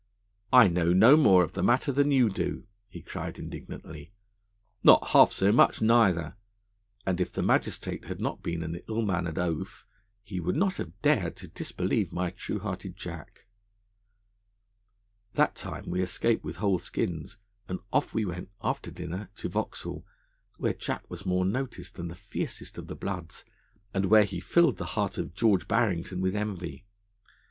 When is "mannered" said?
9.03-9.37